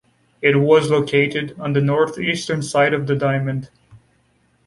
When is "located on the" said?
0.89-1.79